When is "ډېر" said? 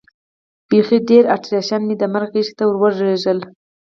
1.09-1.23